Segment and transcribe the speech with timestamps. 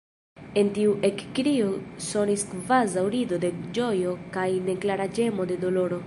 [0.61, 1.67] En tiu ekkrio
[2.05, 5.99] sonis kvazaŭ rido de ĝojo kaj neklara ĝemo de doloro.